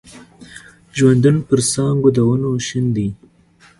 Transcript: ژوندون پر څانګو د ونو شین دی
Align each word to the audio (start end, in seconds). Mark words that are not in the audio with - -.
ژوندون 0.97 1.35
پر 1.47 1.59
څانګو 1.71 2.09
د 2.13 2.17
ونو 2.27 2.49
شین 2.67 2.85
دی 2.95 3.07